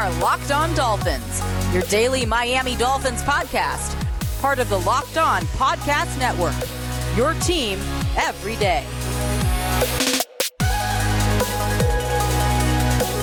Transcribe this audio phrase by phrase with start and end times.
[0.00, 1.42] are Locked On Dolphins,
[1.74, 3.94] your daily Miami Dolphins podcast,
[4.40, 6.54] part of the Locked On Podcast Network.
[7.18, 7.78] Your team
[8.16, 8.86] every day.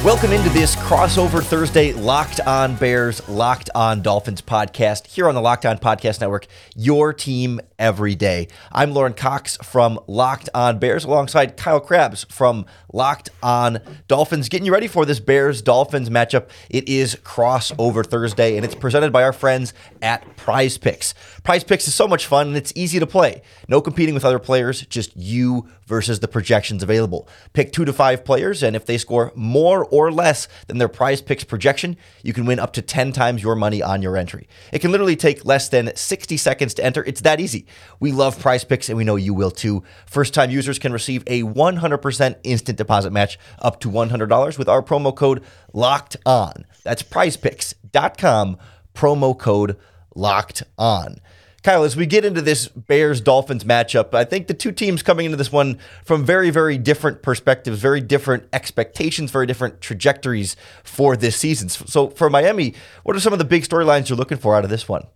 [0.06, 5.42] Welcome into this crossover Thursday Locked On Bears, Locked On Dolphins podcast here on the
[5.42, 8.48] Locked On Podcast Network, your team every day.
[8.72, 14.66] I'm Lauren Cox from Locked On Bears alongside Kyle Crabbs from Locked On Dolphins, getting
[14.66, 16.50] you ready for this Bears Dolphins matchup.
[16.70, 21.16] It is crossover Thursday and it's presented by our friends at Prize Picks.
[21.44, 23.42] Prize Picks is so much fun and it's easy to play.
[23.68, 27.28] No competing with other players, just you versus the projections available.
[27.54, 31.22] Pick two to five players, and if they score more or less than their prize
[31.22, 34.48] picks projection, you can win up to 10 times your money on your entry.
[34.72, 37.04] It can literally take less than 60 seconds to enter.
[37.04, 37.66] It's that easy.
[38.00, 39.84] We love prize picks, and we know you will too.
[40.06, 44.82] First time users can receive a 100% instant deposit match up to $100 with our
[44.82, 46.66] promo code LOCKED ON.
[46.84, 48.58] That's prizepicks.com,
[48.94, 49.78] promo code
[50.16, 51.20] LOCKED ON.
[51.68, 55.26] Kyle, as we get into this Bears Dolphins matchup, I think the two teams coming
[55.26, 61.18] into this one from very, very different perspectives, very different expectations, very different trajectories for
[61.18, 61.68] this season.
[61.68, 62.74] So, for Miami,
[63.04, 65.08] what are some of the big storylines you're looking for out of this one?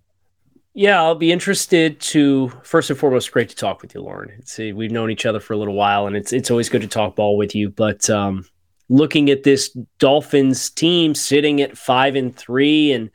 [0.73, 3.31] Yeah, I'll be interested to first and foremost.
[3.31, 4.45] Great to talk with you, Lauren.
[4.45, 6.87] See, we've known each other for a little while, and it's it's always good to
[6.89, 7.69] talk ball with you.
[7.69, 8.43] But um,
[8.89, 13.09] looking at this Dolphins team sitting at five and three, and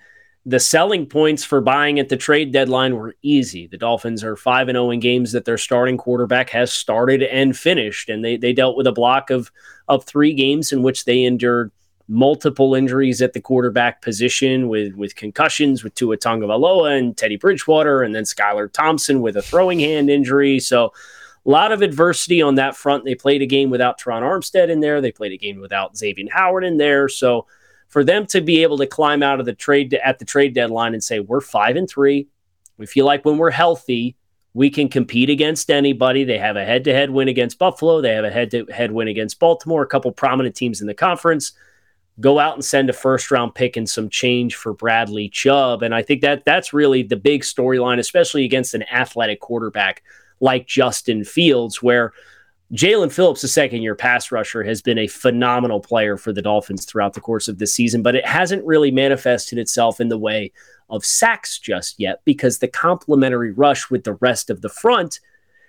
[0.49, 3.67] the selling points for buying at the trade deadline were easy.
[3.67, 7.57] The Dolphins are 5 and 0 in games that their starting quarterback has started and
[7.57, 9.51] finished and they they dealt with a block of
[9.89, 11.73] of 3 games in which they endured
[12.09, 18.05] multiple injuries at the quarterback position with with concussions with Tua Tagovailoa and Teddy Bridgewater
[18.05, 20.61] and then Skylar Thompson with a throwing hand injury.
[20.61, 20.93] So
[21.45, 23.05] a lot of adversity on that front.
[23.05, 25.01] They played a game without Terron Armstead in there.
[25.01, 27.09] They played a game without Xavier Howard in there.
[27.09, 27.47] So
[27.89, 30.95] for them to be able to climb out of the trade at the trade deadline
[30.95, 32.29] and say we're five and three,
[32.79, 34.17] we feel like when we're healthy,
[34.55, 36.25] we can compete against anybody.
[36.25, 38.01] They have a head-to-head win against Buffalo.
[38.01, 39.83] They have a head-to-head win against Baltimore.
[39.83, 41.53] A couple prominent teams in the conference.
[42.19, 46.01] Go out and send a first-round pick and some change for Bradley Chubb, and I
[46.01, 50.03] think that that's really the big storyline, especially against an athletic quarterback
[50.41, 52.15] like Justin Fields, where
[52.73, 56.85] Jaelan Phillips, a second year pass rusher, has been a phenomenal player for the Dolphins
[56.85, 60.53] throughout the course of this season, but it hasn't really manifested itself in the way
[60.91, 65.21] of sacks just yet because the complementary rush with the rest of the front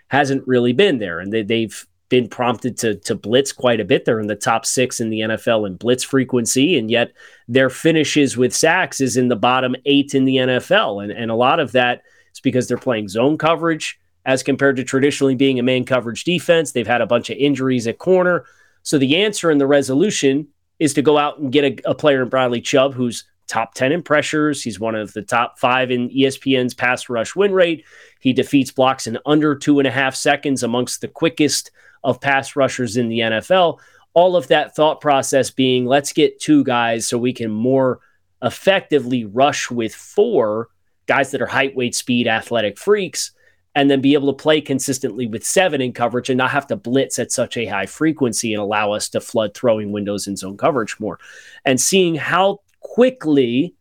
[0.08, 1.20] hasn't really been there.
[1.20, 4.06] And they, have been prompted to, to blitz quite a bit.
[4.06, 7.12] They're in the top six in the NFL in blitz frequency, and yet
[7.48, 11.04] their finishes with sacks is in the bottom eight in the NFL.
[11.04, 12.02] And, and a lot of that
[12.34, 16.74] is because they're playing zone coverage as compared to traditionally being a man coverage defense.
[16.74, 18.44] They've had a bunch of injuries at corner.
[18.84, 20.50] So the answer and the resolution
[20.80, 23.94] is to go out and get a, a player in Bradley Chubb who's top 10
[23.94, 24.62] in pressures.
[24.62, 27.86] He's one of the top five in ESPN's pass rush win rate.
[28.20, 31.72] He defeats blocks in under two and a half seconds amongst the quickest
[32.04, 33.80] of pass rushers in the NFL.
[34.14, 38.00] All of that thought process being let's get two guys so we can more
[38.42, 40.68] effectively rush with four
[41.06, 43.32] guys that are height, weight, speed, athletic freaks
[43.78, 46.76] and then be able to play consistently with seven in coverage and not have to
[46.76, 50.58] blitz at such a high frequency and allow us to flood throwing windows in zone
[50.58, 51.20] coverage more.
[51.64, 53.76] And seeing how quickly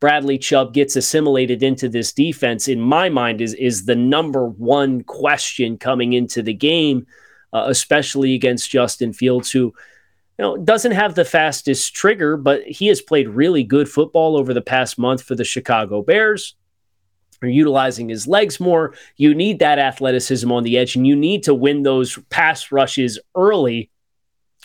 [0.00, 5.04] Bradley Chubb gets assimilated into this defense, in my mind, is, is the number one
[5.04, 7.06] question coming into the game,
[7.52, 9.72] uh, especially against Justin Fields, who you
[10.40, 14.60] know, doesn't have the fastest trigger, but he has played really good football over the
[14.60, 16.56] past month for the Chicago Bears
[17.46, 18.94] are utilizing his legs more.
[19.16, 23.18] You need that athleticism on the edge, and you need to win those pass rushes
[23.34, 23.90] early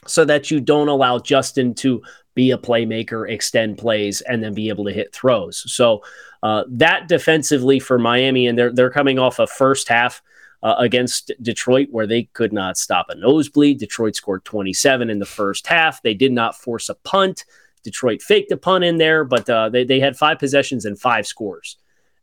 [0.08, 2.02] so that you don't allow Justin to
[2.34, 5.64] be a playmaker, extend plays, and then be able to hit throws.
[5.72, 6.04] So
[6.44, 10.22] uh, that defensively for Miami, and they're they're coming off a first half.
[10.64, 13.80] Uh, against Detroit, where they could not stop a nosebleed.
[13.80, 16.04] Detroit scored 27 in the first half.
[16.04, 17.46] They did not force a punt.
[17.84, 21.26] Detroit faked a punt in there, but uh, they, they had five possessions and five
[21.26, 21.78] scores.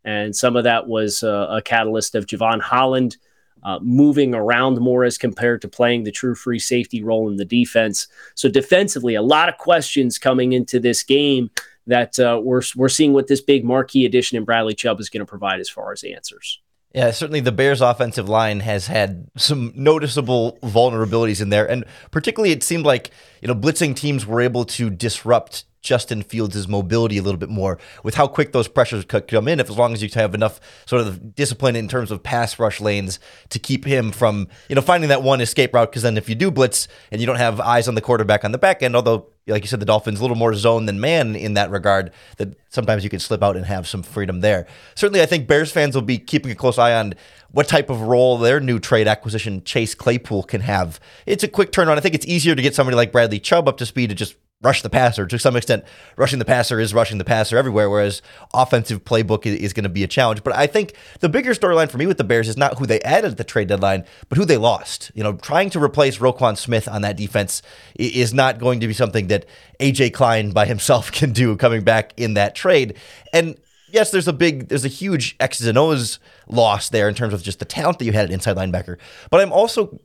[0.09, 3.19] And some of that was uh, a catalyst of Jevon Holland
[3.63, 7.45] uh, moving around more as compared to playing the true free safety role in the
[7.45, 8.09] defense.
[8.35, 11.51] So defensively, a lot of questions coming into this game
[11.87, 15.21] that uh, we're we're seeing what this big marquee addition in Bradley Chubb is going
[15.21, 16.59] to provide as far as answers.
[16.95, 22.53] Yeah, certainly the Bears' offensive line has had some noticeable vulnerabilities in there, and particularly
[22.53, 23.11] it seemed like
[23.43, 27.79] you know blitzing teams were able to disrupt Justin Fields' mobility a little bit more
[28.03, 29.61] with how quick those pressures could come in.
[29.61, 32.81] If as long as you have enough sort of discipline in terms of pass rush
[32.81, 33.19] lanes
[33.51, 36.35] to keep him from you know finding that one escape route, because then if you
[36.35, 39.27] do blitz and you don't have eyes on the quarterback on the back end, although
[39.49, 42.13] like you said, the Dolphins a little more zone than man in that regard.
[42.37, 44.67] That sometimes you can slip out and have some freedom there.
[44.95, 47.15] Certainly, I think Bears fans will be keeping a close eye on
[47.51, 51.01] what type of role their new trade acquisition Chase Claypool can have.
[51.27, 51.97] It's a quick turnaround.
[51.97, 54.37] I think it's easier to get somebody like Bradley Chubb up to speed to just
[54.61, 55.25] rush the passer.
[55.27, 55.85] To some extent,
[56.17, 58.23] rushing the passer is rushing the passer everywhere, whereas
[58.53, 60.43] offensive playbook is, going to be a challenge.
[60.43, 63.01] But I think the bigger storyline for me with the Bears is not who they
[63.03, 65.13] added at the trade deadline, but who they lost.
[65.15, 67.63] You know, trying to replace Roquan Smith on that defense
[67.95, 69.47] is not going to be something that
[69.79, 72.97] AJ Klein by himself can do coming back in that trade.
[73.33, 73.57] And
[73.93, 76.19] yes, there's a big, there's a huge X's and O's
[76.49, 78.97] loss there in terms of just the talent that you had at inside linebacker.
[79.31, 80.01] But I'm also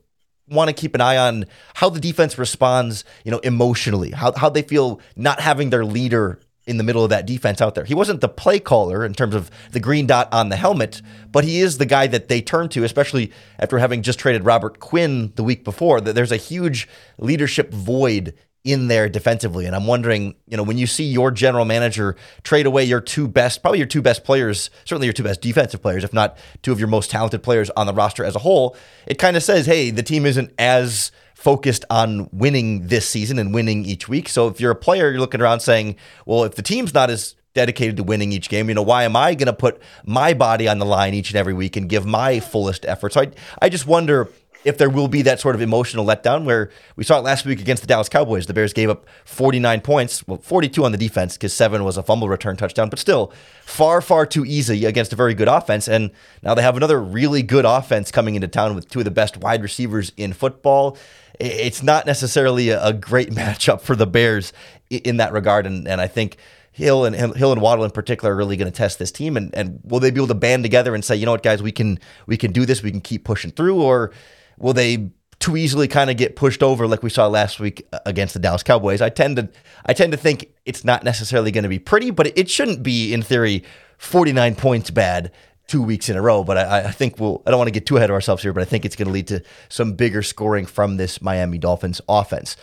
[0.48, 4.48] want to keep an eye on how the defense responds, you know, emotionally, how, how
[4.48, 7.84] they feel not having their leader in the middle of that defense out there.
[7.84, 11.44] He wasn't the play caller in terms of the green dot on the helmet, but
[11.44, 15.32] he is the guy that they turn to, especially after having just traded Robert Quinn
[15.36, 16.00] the week before.
[16.00, 16.88] That there's a huge
[17.18, 19.66] leadership void in there defensively.
[19.66, 23.28] And I'm wondering, you know, when you see your general manager trade away your two
[23.28, 26.72] best, probably your two best players, certainly your two best defensive players, if not two
[26.72, 28.74] of your most talented players on the roster as a whole,
[29.06, 33.52] it kind of says, hey, the team isn't as focused on winning this season and
[33.52, 34.30] winning each week.
[34.30, 37.36] So if you're a player, you're looking around saying, well, if the team's not as
[37.54, 38.68] dedicated to winning each game.
[38.68, 41.36] You know, why am I going to put my body on the line each and
[41.36, 43.14] every week and give my fullest effort?
[43.14, 43.30] So I,
[43.62, 44.28] I just wonder
[44.64, 47.60] if there will be that sort of emotional letdown where we saw it last week
[47.60, 48.46] against the Dallas Cowboys.
[48.46, 52.02] The Bears gave up 49 points, well, 42 on the defense because seven was a
[52.02, 53.32] fumble return touchdown, but still
[53.64, 55.88] far, far too easy against a very good offense.
[55.88, 56.10] And
[56.42, 59.36] now they have another really good offense coming into town with two of the best
[59.36, 60.96] wide receivers in football.
[61.38, 64.52] It's not necessarily a great matchup for the Bears
[64.88, 65.66] in that regard.
[65.66, 66.38] And, and I think
[66.74, 69.54] Hill and Hill and Waddle in particular are really going to test this team, and,
[69.54, 71.70] and will they be able to band together and say, you know what, guys, we
[71.70, 74.10] can we can do this, we can keep pushing through, or
[74.58, 75.10] will they
[75.40, 78.40] too easily kind of get pushed over like we saw last week uh, against the
[78.40, 79.00] Dallas Cowboys?
[79.00, 79.48] I tend to
[79.84, 83.12] I tend to think it's not necessarily going to be pretty, but it shouldn't be
[83.12, 83.64] in theory
[83.98, 85.32] 49 points bad
[85.66, 86.44] two weeks in a row.
[86.44, 88.52] But I, I think we'll I don't want to get too ahead of ourselves here,
[88.52, 92.00] but I think it's going to lead to some bigger scoring from this Miami Dolphins
[92.08, 92.56] offense.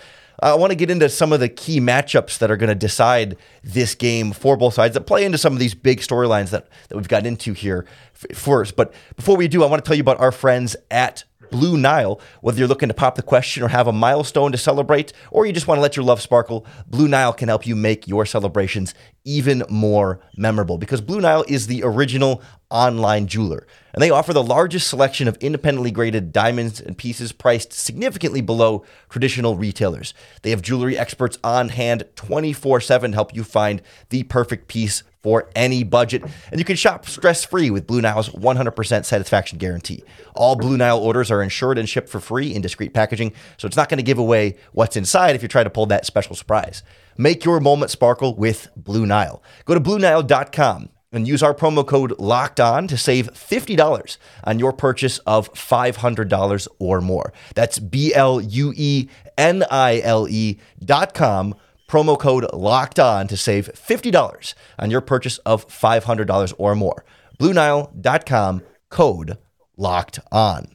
[0.43, 3.37] I want to get into some of the key matchups that are going to decide
[3.63, 6.97] this game for both sides that play into some of these big storylines that, that
[6.97, 7.85] we've got into here
[8.33, 8.75] first.
[8.75, 12.19] But before we do, I want to tell you about our friends at Blue Nile.
[12.39, 15.53] Whether you're looking to pop the question or have a milestone to celebrate, or you
[15.53, 18.95] just want to let your love sparkle, Blue Nile can help you make your celebrations
[19.23, 22.41] even more memorable because Blue Nile is the original
[22.71, 23.67] online jeweler.
[23.93, 28.85] And they offer the largest selection of independently graded diamonds and pieces priced significantly below
[29.09, 30.13] traditional retailers.
[30.41, 35.49] They have jewelry experts on hand 24 7 help you find the perfect piece for
[35.55, 36.23] any budget.
[36.51, 40.03] And you can shop stress free with Blue Nile's 100% satisfaction guarantee.
[40.35, 43.77] All Blue Nile orders are insured and shipped for free in discreet packaging, so it's
[43.77, 46.83] not going to give away what's inside if you try to pull that special surprise.
[47.17, 49.43] Make your moment sparkle with Blue Nile.
[49.65, 54.71] Go to BlueNile.com and use our promo code locked on to save $50 on your
[54.71, 57.33] purchase of $500 or more.
[57.53, 61.55] That's B L U E N I L E dot com
[61.91, 67.03] promo code locked on to save $50 on your purchase of $500 or more.
[67.37, 69.37] BlueNile.com code
[69.75, 70.67] locked on.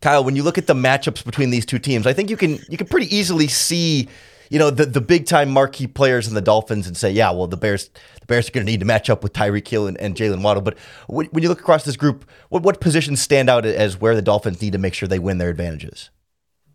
[0.00, 2.58] Kyle, when you look at the matchups between these two teams, I think you can
[2.68, 4.08] you can pretty easily see,
[4.50, 7.46] you know, the, the big time marquee players in the Dolphins and say, yeah, well,
[7.46, 7.88] the Bears
[8.20, 10.42] the Bears are going to need to match up with Tyreek Hill and, and Jaylen
[10.42, 10.62] Waddle.
[10.62, 14.14] But when, when you look across this group, what, what positions stand out as where
[14.14, 16.10] the Dolphins need to make sure they win their advantages?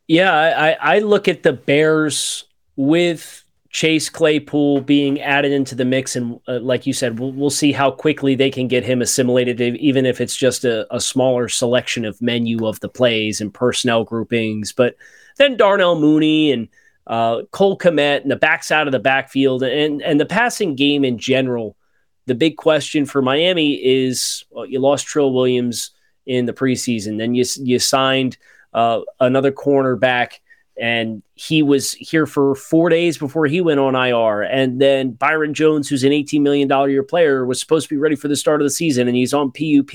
[0.07, 0.33] Yeah,
[0.81, 6.39] I, I look at the Bears with Chase Claypool being added into the mix, and
[6.47, 10.05] uh, like you said, we'll, we'll, see how quickly they can get him assimilated, even
[10.05, 14.73] if it's just a, a, smaller selection of menu of the plays and personnel groupings.
[14.73, 14.97] But
[15.37, 16.67] then Darnell Mooney and
[17.07, 21.17] uh, Cole Kmet and the backside of the backfield and and the passing game in
[21.17, 21.77] general.
[22.25, 25.91] The big question for Miami is well, you lost Trill Williams
[26.25, 28.37] in the preseason, then you you signed
[28.73, 30.39] uh, another cornerback
[30.79, 34.41] and he was here for four days before he went on IR.
[34.41, 38.15] And then Byron Jones, who's an $18 million year player, was supposed to be ready
[38.15, 39.93] for the start of the season, and he's on PUP.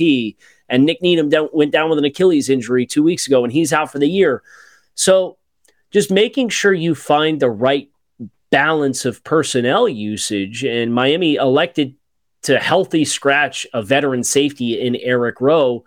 [0.69, 3.73] And Nik Needham down, went down with an Achilles injury two weeks ago, and he's
[3.73, 4.43] out for the year.
[4.95, 5.39] So
[5.91, 7.91] just making sure you find the right
[8.51, 10.65] balance of personnel usage.
[10.65, 11.95] And Miami elected
[12.43, 15.85] to healthy scratch a veteran safety in Eric Rowe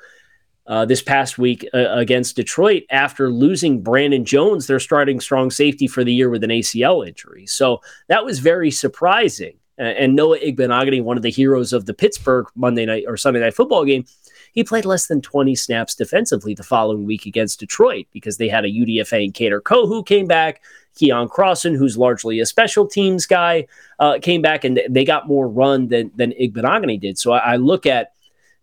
[0.69, 5.87] uh, this past week uh, against Detroit after losing Brandon Jones, their starting strong safety
[5.87, 7.47] for the year with an ACL injury.
[7.47, 9.57] So that was very surprising.
[9.79, 13.55] and Noah Igbinoghene, one of the heroes of the Pittsburgh Monday night or Sunday night
[13.55, 14.05] football game,
[14.51, 18.63] He played less than 20 snaps defensively the following week against Detroit because they had
[18.63, 20.61] a UDFA and Kader Kohou came back.
[20.99, 23.65] Keion Crossen, who's largely a special teams guy,
[23.99, 27.17] uh, came back and they got more run than than Igbinoghene did.
[27.17, 28.11] So I, I look at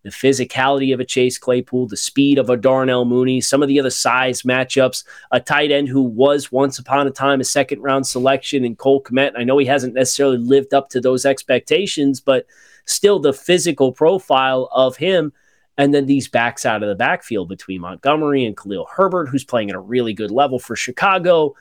[0.06, 3.80] the physicality of a Chase Claypool, the speed of a Darnell Mooney, some of the
[3.80, 8.06] other size matchups, a tight end who was once upon a time a second round
[8.06, 9.32] selection in Cole Kmet.
[9.36, 12.46] I know he hasn't necessarily lived up to those expectations, but
[12.84, 15.32] still the physical profile of him.
[15.76, 19.70] And then these backs out of the backfield between Montgomery and Khalil Herbert, who's playing
[19.70, 21.56] at a really good level for Chicago.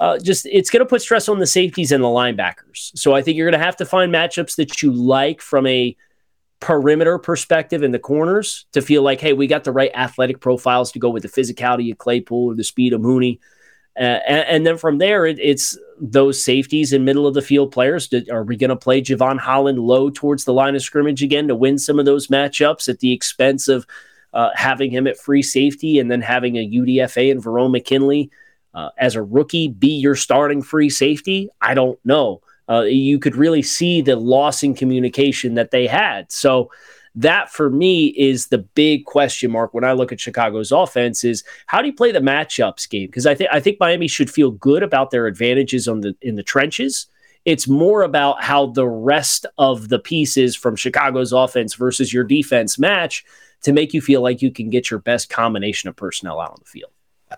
[0.00, 2.90] Uh, just it's going to put stress on the safeties and the linebackers.
[2.98, 5.94] So I think you're going to have to find matchups that you like from a
[6.62, 10.92] perimeter perspective in the corners to feel like, hey, we got the right athletic profiles
[10.92, 13.40] to go with the physicality of Claypool or the speed of Mooney.
[13.98, 17.72] Uh, and, and, then from there, it, it's those safeties and middle of the field
[17.72, 18.08] players.
[18.30, 21.54] Are we going to play Jevon Holland low towards the line of scrimmage again to
[21.54, 23.84] win some of those matchups at the expense of
[24.32, 28.30] uh, having him at free safety and then having a UDFA and Verone McKinley
[28.72, 31.50] uh, as a rookie be your starting free safety?
[31.60, 32.40] I don't know
[32.72, 36.30] uh, you could really see the loss in communication that they had.
[36.32, 36.70] So
[37.14, 41.44] that for me is the big question mark when I look at Chicago's offense is
[41.66, 43.08] how do you play the matchups game?
[43.08, 46.36] Because I think I think Miami should feel good about their advantages on the in
[46.36, 47.06] the trenches.
[47.44, 52.78] It's more about how the rest of the pieces from Chicago's offense versus your defense
[52.78, 53.24] match
[53.62, 56.58] to make you feel like you can get your best combination of personnel out on
[56.60, 56.92] the field.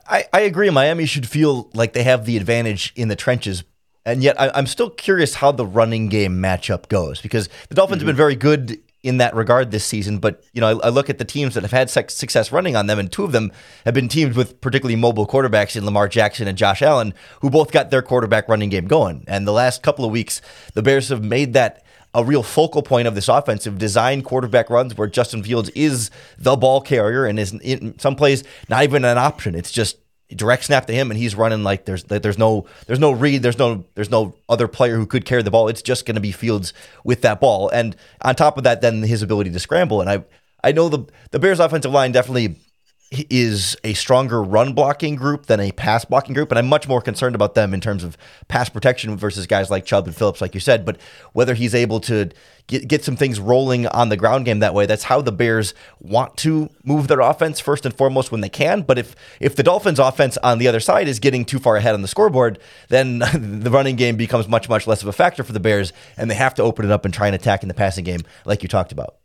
[0.08, 0.68] I, I agree.
[0.70, 3.64] Miami should feel like they have the advantage in the trenches,
[4.04, 8.00] and yet, I, am still curious how the running game matchup goes because the Dolphins
[8.00, 8.08] mm-hmm.
[8.08, 10.18] have been very good in that regard this season.
[10.18, 12.86] But you know, I, I look at the teams that have had success running on
[12.86, 13.52] them, and two of them
[13.84, 17.70] have been teams with particularly mobile quarterbacks in Lamar Jackson and Josh Allen, who both
[17.70, 19.24] got their quarterback running game going.
[19.28, 20.40] And the last couple of weeks,
[20.74, 21.84] the Bears have made that
[22.14, 26.56] a real focal point of this offensive design quarterback runs where Justin Fields is the
[26.56, 29.54] ball carrier and is in some plays not even an option.
[29.54, 29.96] It's just
[30.36, 33.58] direct snap to him and he's running like there's there's no there's no read there's
[33.58, 35.68] no there's no other player who could carry the ball.
[35.68, 36.72] It's just going to be Fields
[37.04, 37.68] with that ball.
[37.68, 40.00] And on top of that then his ability to scramble.
[40.00, 40.24] And I
[40.62, 42.56] I know the the Bears offensive line definitely
[43.30, 47.00] is a stronger run blocking group than a pass blocking group, and I'm much more
[47.00, 48.16] concerned about them in terms of
[48.48, 50.84] pass protection versus guys like Chubb and Phillips, like you said.
[50.84, 50.98] But
[51.32, 52.30] whether he's able to
[52.66, 55.74] get get some things rolling on the ground game that way, that's how the Bears
[56.00, 58.82] want to move their offense first and foremost when they can.
[58.82, 61.94] But if if the Dolphins' offense on the other side is getting too far ahead
[61.94, 65.52] on the scoreboard, then the running game becomes much much less of a factor for
[65.52, 67.74] the Bears, and they have to open it up and try and attack in the
[67.74, 69.16] passing game, like you talked about.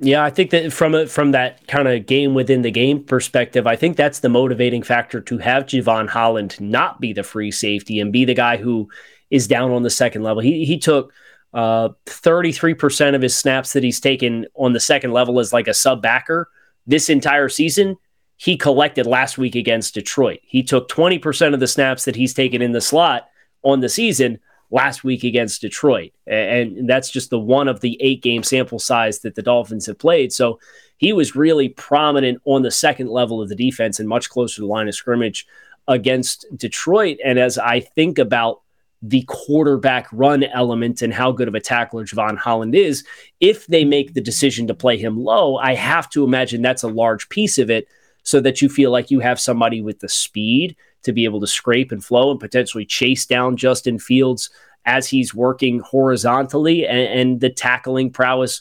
[0.00, 3.66] Yeah, I think that from a, from that kind of game within the game perspective,
[3.66, 7.98] I think that's the motivating factor to have Jevon Holland not be the free safety
[7.98, 8.88] and be the guy who
[9.30, 10.40] is down on the second level.
[10.40, 11.12] He he took
[11.52, 15.74] uh, 33% of his snaps that he's taken on the second level as like a
[15.74, 16.48] sub backer
[16.86, 17.96] this entire season.
[18.36, 20.38] He collected last week against Detroit.
[20.42, 23.28] He took 20% of the snaps that he's taken in the slot
[23.64, 24.38] on the season
[24.70, 26.12] last week against Detroit.
[26.26, 29.98] And that's just the one of the eight game sample size that the Dolphins have
[29.98, 30.32] played.
[30.32, 30.60] So
[30.98, 34.60] he was really prominent on the second level of the defense and much closer to
[34.62, 35.46] the line of scrimmage
[35.86, 37.18] against Detroit.
[37.24, 38.60] And as I think about
[39.00, 43.04] the quarterback run element and how good of a tackler Jevon Holland is,
[43.40, 46.88] if they make the decision to play him low, I have to imagine that's a
[46.88, 47.86] large piece of it
[48.24, 50.76] so that you feel like you have somebody with the speed
[51.08, 54.50] to be able to scrape and flow and potentially chase down Justin Fields
[54.84, 58.60] as he's working horizontally and, and the tackling prowess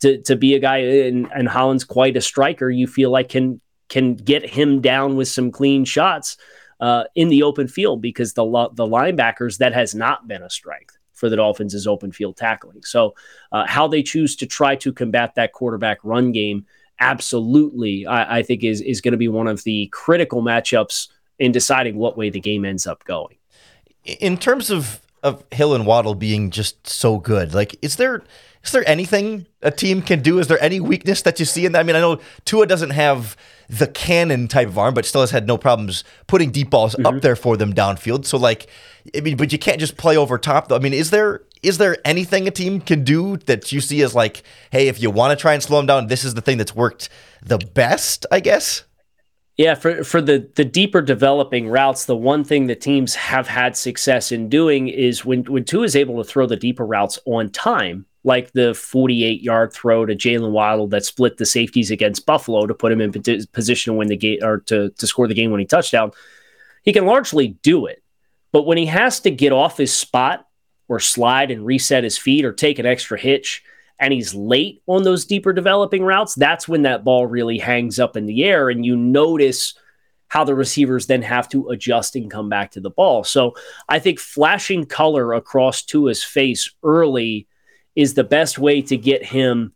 [0.00, 3.60] to, to be a guy and, and Holland's quite a striker you feel like can
[3.88, 6.36] can get him down with some clean shots
[6.80, 10.96] uh, in the open field because the the linebackers that has not been a strength
[11.14, 12.82] for the Dolphins is open field tackling.
[12.84, 13.16] So
[13.50, 16.64] uh, how they choose to try to combat that quarterback run game
[17.00, 21.52] absolutely I, I think is is going to be one of the critical matchups in
[21.52, 23.36] deciding what way the game ends up going.
[24.04, 28.22] In terms of of Hill and Waddle being just so good, like is there
[28.64, 30.38] is there anything a team can do?
[30.38, 31.80] Is there any weakness that you see in that?
[31.80, 33.36] I mean, I know Tua doesn't have
[33.68, 37.06] the cannon type of arm, but still has had no problems putting deep balls mm-hmm.
[37.06, 38.24] up there for them downfield.
[38.24, 38.68] So like,
[39.16, 40.76] I mean, but you can't just play over top though.
[40.76, 44.14] I mean, is there is there anything a team can do that you see as
[44.14, 46.58] like, hey, if you want to try and slow them down, this is the thing
[46.58, 47.08] that's worked
[47.42, 48.84] the best, I guess?
[49.58, 53.76] Yeah, for for the the deeper developing routes, the one thing that teams have had
[53.76, 57.50] success in doing is when when Tua is able to throw the deeper routes on
[57.50, 62.66] time, like the 48 yard throw to Jaylen Waddle that split the safeties against Buffalo
[62.66, 63.10] to put him in
[63.52, 66.12] position to win the game or to to score the game winning touchdown.
[66.84, 68.00] He can largely do it,
[68.52, 70.46] but when he has to get off his spot
[70.86, 73.64] or slide and reset his feet or take an extra hitch
[73.98, 78.16] and he's late on those deeper developing routes, that's when that ball really hangs up
[78.16, 79.74] in the air and you notice
[80.28, 83.24] how the receivers then have to adjust and come back to the ball.
[83.24, 83.54] So
[83.88, 87.46] I think flashing color across Tua's face early
[87.96, 89.72] is the best way to get him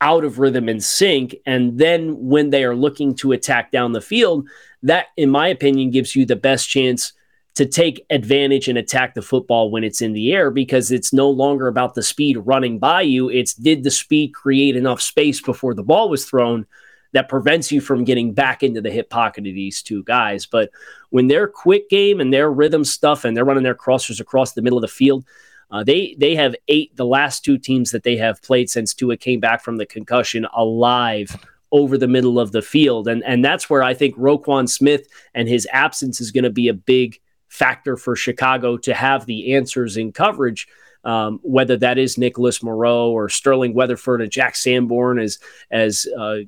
[0.00, 1.36] out of rhythm and sync.
[1.46, 4.48] And then when they are looking to attack down the field,
[4.82, 7.12] that, in my opinion, gives you the best chance
[7.56, 11.28] to take advantage and attack the football when it's in the air because it's no
[11.28, 13.30] longer about the speed running by you.
[13.30, 16.66] It's did the speed create enough space before the ball was thrown
[17.12, 20.44] that prevents you from getting back into the hip pocket of these two guys.
[20.44, 20.68] But
[21.08, 24.60] when they're quick game and their rhythm stuff and they're running their crossers across the
[24.60, 25.24] middle of the field,
[25.70, 29.16] uh, they they have eight the last two teams that they have played since Tua
[29.16, 31.34] came back from the concussion alive
[31.72, 35.48] over the middle of the field, and and that's where I think Roquan Smith and
[35.48, 37.18] his absence is going to be a big
[37.56, 40.68] factor for Chicago to have the answers in coverage.
[41.04, 45.38] Um, whether that is Nicholas Morrow or Sterling Weatherford and Jack Sanborn as
[45.70, 46.38] as uh,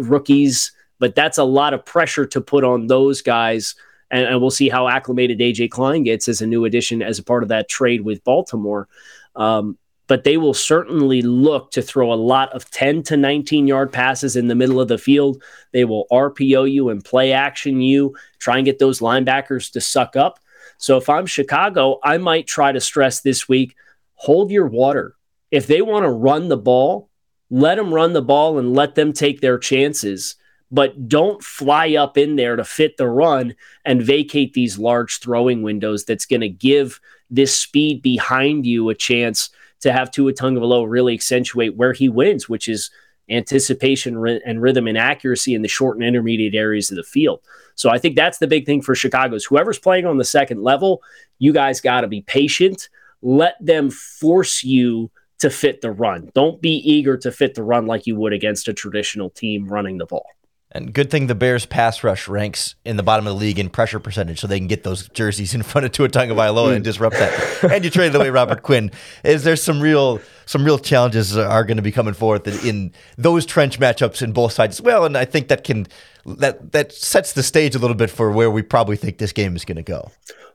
[0.00, 3.76] rookies, but that's a lot of pressure to put on those guys
[4.10, 7.24] and, and, we'll see how acclimated AJ Klein gets as a new addition as a
[7.24, 8.88] part of that trade with Baltimore.
[9.34, 13.92] Um, but they will certainly look to throw a lot of 10 to 19 yard
[13.92, 15.42] passes in the middle of the field.
[15.72, 20.16] They will RPO you and play action you, try and get those linebackers to suck
[20.16, 20.38] up.
[20.76, 23.76] So if I'm Chicago, I might try to stress this week
[24.16, 25.16] hold your water.
[25.50, 27.10] If they want to run the ball,
[27.50, 30.36] let them run the ball and let them take their chances
[30.74, 35.62] but don't fly up in there to fit the run and vacate these large throwing
[35.62, 39.50] windows that's going to give this speed behind you a chance
[39.84, 42.90] to have Tua Tagovailoa really accentuate where he wins, which is
[43.30, 47.40] anticipation and rhythm and accuracy in the short and intermediate areas of the field.
[47.74, 50.62] So I think that's the big thing for Chicago is whoever's playing on the second
[50.62, 51.02] level,
[51.38, 52.88] you guys got to be patient.
[53.22, 56.30] Let them force you to fit the run.
[56.34, 59.98] Don't be eager to fit the run like you would against a traditional team running
[59.98, 60.26] the ball.
[60.74, 63.70] And good thing the Bears pass rush ranks in the bottom of the league in
[63.70, 67.16] pressure percentage, so they can get those jerseys in front of Tua Tagovailoa and disrupt
[67.16, 67.70] that.
[67.70, 68.90] and you traded away Robert Quinn.
[69.22, 73.46] Is there some real some real challenges are going to be coming forth in those
[73.46, 75.04] trench matchups in both sides as well?
[75.04, 75.86] And I think that can
[76.26, 79.54] that that sets the stage a little bit for where we probably think this game
[79.54, 80.10] is going to go.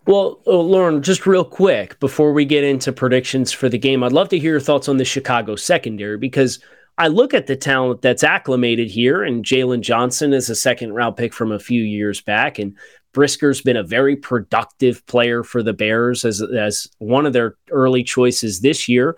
[0.05, 4.11] Well, uh, Lauren, just real quick before we get into predictions for the game, I'd
[4.11, 6.59] love to hear your thoughts on the Chicago secondary because
[6.99, 11.15] I look at the talent that's acclimated here, and Jaylon Johnson is a second round
[11.15, 12.75] pick from a few years back, and
[13.13, 18.03] Brisker's been a very productive player for the Bears as as one of their early
[18.03, 19.15] choices this year.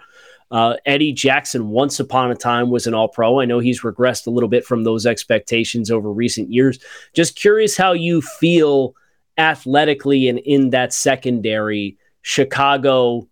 [0.52, 3.40] Uh, Eddie Jackson, once upon a time, was an All Pro.
[3.40, 6.78] I know he's regressed a little bit from those expectations over recent years.
[7.14, 8.94] Just curious how you feel
[9.40, 11.98] athletically and in that secondary.
[12.22, 13.28] Chicago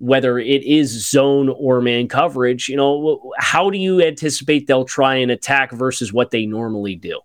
[0.00, 5.14] whether it is zone or man coverage, you know, how do you anticipate they'll try
[5.14, 7.20] and attack versus what they normally do?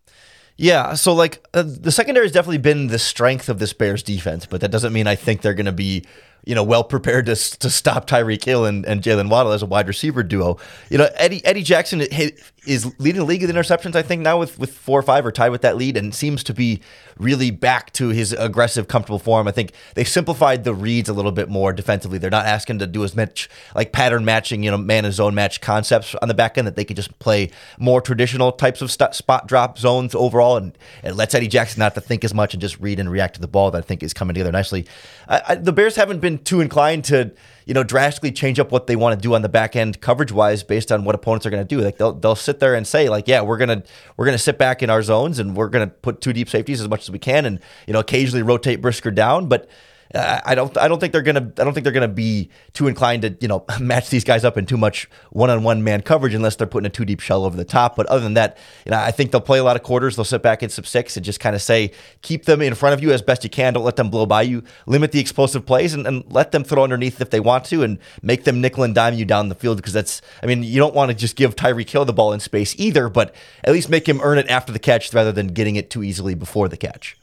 [0.57, 4.45] Yeah, so like uh, the secondary has definitely been the strength of this Bears defense,
[4.45, 6.05] but that doesn't mean I think they're going to be
[6.45, 9.65] you know, well prepared to, to stop Tyreek Hill and, and Jaylen Waddle as a
[9.65, 10.57] wide receiver duo.
[10.89, 14.57] You know, Eddie Eddie Jackson is leading the league in interceptions, I think, now with,
[14.57, 16.81] with four or five or tied with that lead and seems to be
[17.17, 19.47] really back to his aggressive, comfortable form.
[19.47, 22.17] I think they simplified the reads a little bit more defensively.
[22.17, 25.35] They're not asking to do as much like pattern matching, you know, man and zone
[25.35, 28.91] match concepts on the back end that they could just play more traditional types of
[28.91, 30.57] st- spot drop zones overall.
[30.57, 33.35] And it lets Eddie Jackson not to think as much and just read and react
[33.35, 34.85] to the ball that I think is coming together nicely.
[35.27, 37.31] I, I, the Bears haven't been too inclined to
[37.65, 40.31] you know drastically change up what they want to do on the back end coverage
[40.31, 41.81] wise based on what opponents are going to do.
[41.81, 43.83] Like they'll they'll sit there and say like, yeah, we're gonna
[44.17, 46.87] we're gonna sit back in our zones and we're gonna put two deep safeties as
[46.87, 49.69] much as we can, and you know occasionally rotate Brisker down, but
[50.13, 53.23] I don't I don't think they're gonna I don't think they're gonna be too inclined
[53.23, 56.33] to you know match these guys up in too much one on one man coverage
[56.33, 57.95] unless they're putting a two deep shell over the top.
[57.95, 60.15] But other than that, you know I think they'll play a lot of quarters.
[60.15, 61.91] They'll sit back in sub six and just kind of say
[62.21, 63.73] keep them in front of you as best you can.
[63.73, 64.63] Don't let them blow by you.
[64.85, 67.97] Limit the explosive plays and, and let them throw underneath if they want to and
[68.21, 70.93] make them nickel and dime you down the field because that's I mean you don't
[70.93, 74.07] want to just give Tyreek Hill the ball in space either, but at least make
[74.07, 77.17] him earn it after the catch rather than getting it too easily before the catch.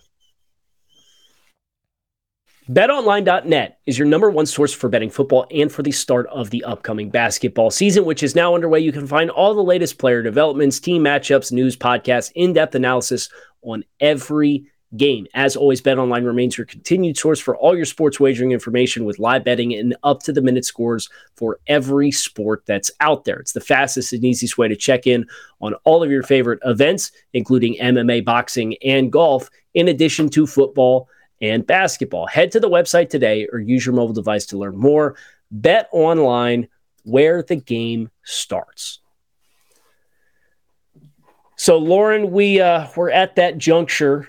[2.70, 6.62] BetOnline.net is your number one source for betting football and for the start of the
[6.62, 8.78] upcoming basketball season, which is now underway.
[8.78, 13.30] You can find all the latest player developments, team matchups, news, podcasts, in depth analysis
[13.62, 14.64] on every
[14.96, 15.26] game.
[15.34, 19.42] As always, BetOnline remains your continued source for all your sports wagering information with live
[19.42, 23.40] betting and up to the minute scores for every sport that's out there.
[23.40, 25.26] It's the fastest and easiest way to check in
[25.60, 31.08] on all of your favorite events, including MMA, boxing, and golf, in addition to football
[31.42, 32.26] and basketball.
[32.26, 35.16] Head to the website today or use your mobile device to learn more.
[35.50, 36.68] Bet online
[37.02, 39.00] where the game starts.
[41.56, 44.28] So, Lauren, we uh, we're at that juncture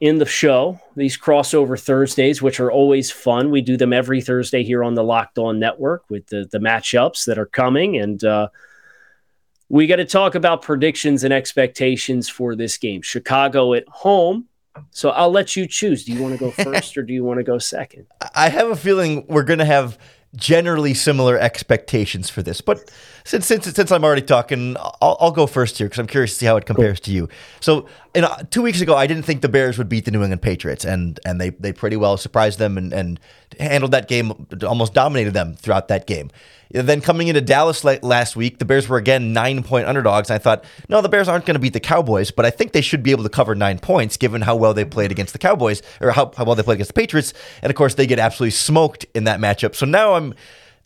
[0.00, 0.80] in the show.
[0.96, 3.50] These crossover Thursdays, which are always fun.
[3.50, 7.26] We do them every Thursday here on the Locked On Network with the the matchups
[7.26, 8.48] that are coming, and uh,
[9.68, 13.00] we got to talk about predictions and expectations for this game.
[13.00, 14.48] Chicago at home.
[14.90, 16.04] So I'll let you choose.
[16.04, 18.06] Do you want to go first or do you want to go second?
[18.34, 19.98] I have a feeling we're going to have
[20.34, 22.60] generally similar expectations for this.
[22.60, 22.90] But
[23.24, 26.38] since since since I'm already talking, I'll, I'll go first here because I'm curious to
[26.38, 27.04] see how it compares cool.
[27.04, 27.28] to you.
[27.60, 30.10] So, you uh, know, two weeks ago, I didn't think the Bears would beat the
[30.10, 33.20] New England Patriots, and and they they pretty well surprised them and and
[33.58, 36.30] handled that game, almost dominated them throughout that game.
[36.72, 40.30] Then coming into Dallas last week, the Bears were again nine point underdogs.
[40.30, 42.72] and I thought, no, the Bears aren't going to beat the Cowboys, but I think
[42.72, 45.12] they should be able to cover nine points given how well they played mm-hmm.
[45.12, 47.34] against the Cowboys or how, how well they played against the Patriots.
[47.60, 49.74] And of course, they get absolutely smoked in that matchup.
[49.74, 50.34] So now I'm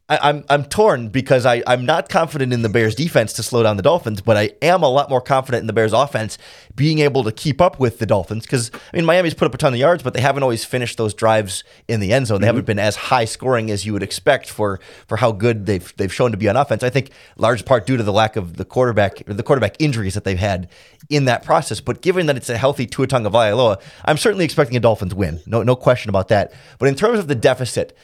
[0.08, 3.42] I, am I'm, I'm torn because I, I'm not confident in the Bears defense to
[3.42, 6.38] slow down the Dolphins, but I am a lot more confident in the Bears offense
[6.76, 8.44] being able to keep up with the Dolphins.
[8.44, 10.96] Because I mean Miami's put up a ton of yards, but they haven't always finished
[10.96, 12.40] those drives in the end zone.
[12.40, 12.48] They mm-hmm.
[12.48, 16.12] haven't been as high scoring as you would expect for for how good they've they've
[16.12, 16.84] shown to be on offense.
[16.84, 20.22] I think large part due to the lack of the quarterback the quarterback injuries that
[20.22, 20.68] they've had
[21.10, 21.80] in that process.
[21.80, 25.40] But given that it's a healthy Tua Tagovailoa, I'm certainly expecting a Dolphins win.
[25.46, 26.52] No no question about that.
[26.78, 27.96] But in terms of the deficit,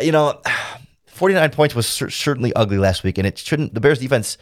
[0.00, 0.40] you know
[1.18, 3.74] 49 points was cer- certainly ugly last week, and it shouldn't.
[3.74, 4.38] The Bears defense,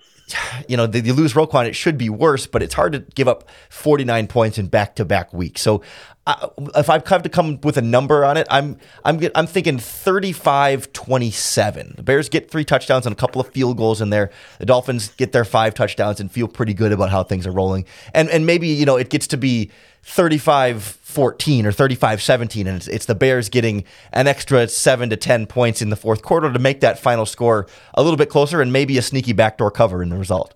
[0.68, 1.66] you know, they, they lose Roquan.
[1.66, 5.04] It should be worse, but it's hard to give up 49 points in back to
[5.04, 5.60] back weeks.
[5.60, 5.82] So
[6.26, 9.76] uh, if I have to come with a number on it, I'm I'm I'm thinking
[9.76, 11.96] 35-27.
[11.96, 14.30] The Bears get three touchdowns and a couple of field goals in there.
[14.58, 17.84] The Dolphins get their five touchdowns and feel pretty good about how things are rolling.
[18.14, 19.70] And and maybe, you know, it gets to be
[20.02, 20.82] 35
[21.16, 25.46] 14 or 35 17 and it's, it's, the bears getting an extra 7 to 10
[25.46, 28.70] points in the fourth quarter to make that final score a little bit closer and
[28.70, 30.52] maybe a sneaky backdoor cover in the result.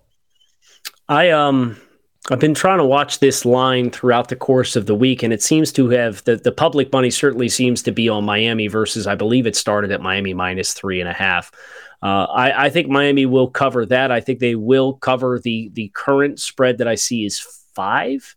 [1.09, 1.81] I um
[2.29, 5.41] i've been trying to watch this line throughout the course of the week and it
[5.41, 9.15] seems to have the, the public money certainly seems to be on miami versus i
[9.15, 11.51] believe it started at miami minus three and a half.
[12.03, 14.11] Uh, I, I think Miami will cover that.
[14.11, 17.39] I think they will cover the the current spread that I see is
[17.75, 18.35] five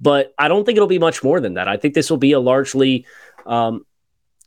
[0.00, 1.68] but I don't think it'll be much more than that.
[1.68, 3.06] I think this will be a largely
[3.46, 3.84] um,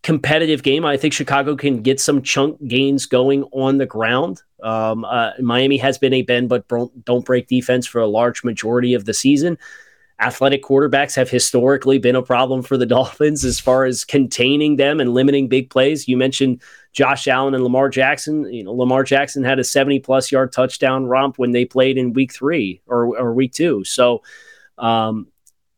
[0.03, 0.85] competitive game.
[0.85, 4.41] I think Chicago can get some chunk gains going on the ground.
[4.61, 6.65] Um, uh, Miami has been a bend but
[7.05, 9.57] don't break defense for a large majority of the season.
[10.21, 14.99] Athletic quarterbacks have historically been a problem for the Dolphins as far as containing them
[14.99, 16.07] and limiting big plays.
[16.07, 18.51] You mentioned Josh Allen and Lamar Jackson.
[18.51, 22.13] You know, Lamar Jackson had a 70 plus yard touchdown romp when they played in
[22.13, 23.83] week three or, or week two.
[23.85, 24.21] So,
[24.77, 25.27] um,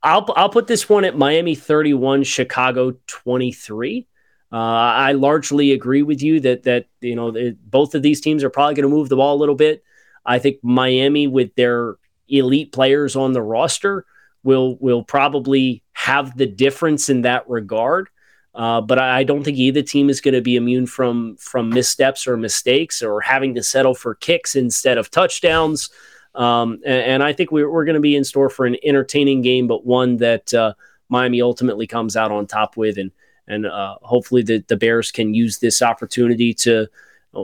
[0.04, 4.08] I'll I'll put this one at Miami 31, Chicago 23.
[4.52, 8.44] Uh, I largely agree with you that that you know it, both of these teams
[8.44, 9.84] are probably going to move the ball a little bit.
[10.26, 11.96] I think Miami, with their
[12.28, 14.06] elite players on the roster,
[14.44, 18.10] will will probably have the difference in that regard.
[18.54, 21.70] Uh, but I, I, don't think either team is going to be immune from from
[21.70, 25.90] missteps or mistakes or having to settle for kicks instead of touchdowns.
[26.34, 29.41] Um, and, and, I think we're, we're going to be in store for an entertaining
[29.41, 30.74] game, but one that uh,
[31.10, 32.98] Miami ultimately comes out on top with.
[32.98, 33.12] And,
[33.48, 36.88] and uh, hopefully the, the Bears can use this opportunity to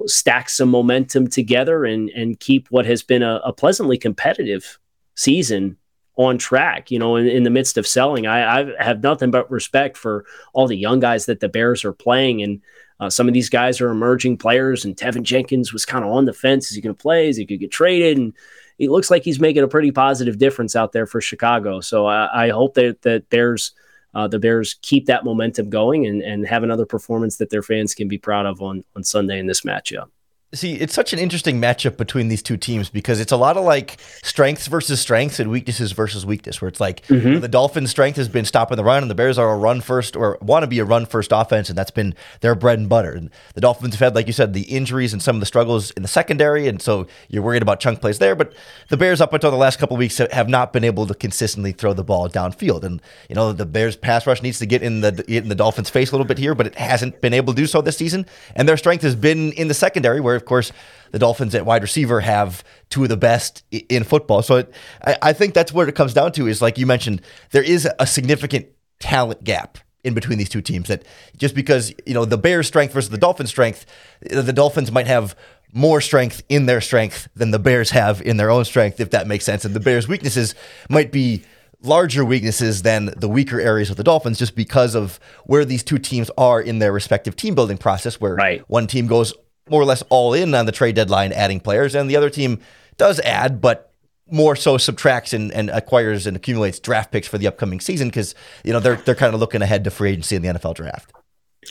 [0.05, 4.79] stack some momentum together and, and keep what has been a, a pleasantly competitive
[5.15, 5.77] season
[6.17, 8.25] on track, you know, in, in the midst of selling.
[8.25, 11.93] I, I, have nothing but respect for all the young guys that the Bears are
[11.93, 12.41] playing.
[12.41, 12.61] And
[12.99, 16.25] uh, some of these guys are emerging players, and Teven Jenkins was kind of on
[16.25, 16.69] the fence.
[16.69, 17.29] Is he going to play?
[17.29, 18.17] Is he going to get traded?
[18.17, 18.33] And
[18.77, 21.81] he looks like he's making a pretty positive difference out there for Chicago.
[21.81, 23.71] So I, I hope that that Bears,
[24.13, 27.93] uh, the Bears keep that momentum going and, and have another performance that their fans
[27.93, 30.09] can be proud of on on Sunday in this matchup.
[30.57, 33.63] See, it's such an interesting matchup between these two teams because it's a lot of
[33.63, 37.41] like strengths versus strengths and weaknesses versus weakness, where it's like mm-hmm.
[37.41, 40.15] the Dolphins' strength has been stopping the run, and the Bears are a run first
[40.15, 43.11] or want to be a run first offense, and that's been their bread and butter.
[43.11, 45.91] And the Dolphins have had, like you said, the injuries and some of the struggles
[45.91, 48.35] in the secondary, and so you're worried about chunk plays there.
[48.35, 48.53] But
[48.89, 51.93] the Bears, up until the last couple weeks, have not been able to consistently throw
[51.93, 52.83] the ball downfield.
[52.83, 55.91] And you know the Bears' pass rush needs to get in the in the Dolphins'
[55.91, 58.25] face a little bit here, but it hasn't been able to do so this season.
[58.55, 60.71] And their strength has been in the secondary, where course,
[61.11, 64.41] the Dolphins at wide receiver have two of the best in football.
[64.41, 64.73] So it,
[65.05, 67.87] I, I think that's what it comes down to is like you mentioned, there is
[67.99, 68.67] a significant
[68.99, 71.03] talent gap in between these two teams that
[71.35, 73.85] just because you know the Bears strength versus the Dolphins strength
[74.21, 75.35] the Dolphins might have
[75.73, 79.27] more strength in their strength than the Bears have in their own strength if that
[79.27, 80.55] makes sense and the Bears weaknesses
[80.89, 81.43] might be
[81.81, 85.97] larger weaknesses than the weaker areas of the Dolphins just because of where these two
[85.97, 88.63] teams are in their respective team building process where right.
[88.69, 89.33] one team goes
[89.69, 92.59] more or less all in on the trade deadline, adding players, and the other team
[92.97, 93.91] does add, but
[94.29, 98.35] more so subtracts and, and acquires and accumulates draft picks for the upcoming season because
[98.63, 101.13] you know they're they're kind of looking ahead to free agency in the NFL draft.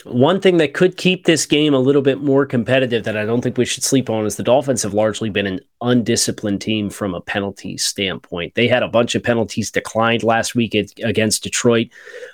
[0.05, 3.41] One thing that could keep this game a little bit more competitive that I don't
[3.41, 7.13] think we should sleep on is the Dolphins have largely been an undisciplined team from
[7.13, 8.55] a penalty standpoint.
[8.55, 11.89] They had a bunch of penalties declined last week against Detroit.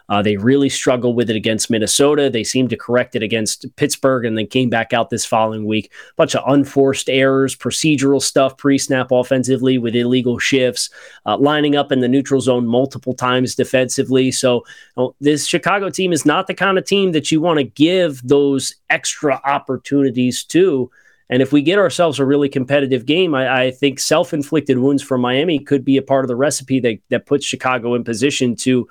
[0.10, 2.30] Uh, they really struggled with it against Minnesota.
[2.30, 5.92] They seemed to correct it against Pittsburgh and then came back out this following week.
[6.12, 10.90] A bunch of unforced errors, procedural stuff pre snap offensively with illegal shifts,
[11.26, 14.32] uh, lining up in the neutral zone multiple times defensively.
[14.32, 14.64] So,
[14.96, 17.72] you know, this Chicago team is not the kind of team that you want to
[17.72, 20.90] give those extra opportunities to.
[21.30, 25.02] And if we get ourselves a really competitive game, I, I think self inflicted wounds
[25.02, 28.56] from Miami could be a part of the recipe that, that puts Chicago in position
[28.58, 28.88] to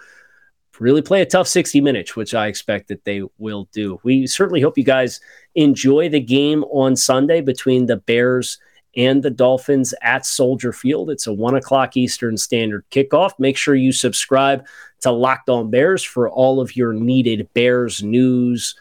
[0.80, 4.00] really play a tough 60 minutes, which I expect that they will do.
[4.02, 5.20] We certainly hope you guys
[5.54, 8.58] enjoy the game on Sunday between the Bears
[8.96, 11.10] and the Dolphins at Soldier Field.
[11.10, 13.32] It's a one o'clock Eastern Standard kickoff.
[13.38, 14.66] Make sure you subscribe
[15.02, 18.74] to Locked On Bears for all of your needed Bears news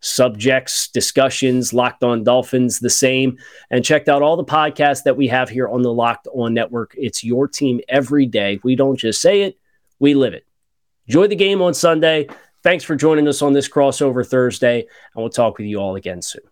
[0.00, 3.38] subjects, discussions, Locked On Dolphins, the same.
[3.70, 6.94] And checked out all the podcasts that we have here on the Locked On Network.
[6.96, 8.60] It's your team every day.
[8.62, 9.58] We don't just say it,
[9.98, 10.46] we live it.
[11.06, 12.28] Enjoy the game on Sunday.
[12.62, 16.20] Thanks for joining us on this crossover Thursday, and we'll talk with you all again
[16.20, 16.42] soon.